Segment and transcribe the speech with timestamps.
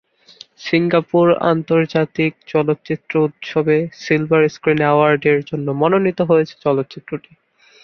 [0.61, 7.31] Singapore আন্তর্জাতিক চলচ্চিত্র উৎসবে "সিলভার স্ক্রিন অ্যাওয়ার্ডের" জন্য মনোনীত হয়েছে চলচ্চিত্রটি।